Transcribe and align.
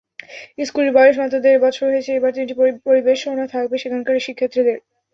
স্কুলটির 0.59 0.95
বয়স 0.97 1.15
মাত্র 1.19 1.35
দেড় 1.45 1.59
বছর 1.65 1.85
হয়েছে, 1.87 2.11
এবার 2.13 2.31
তিনটি 2.35 2.53
পরিবেশনা 2.87 3.45
থাকবে 3.53 3.75
সেখানকার 3.83 4.25
শিক্ষার্থীদের। 4.27 4.77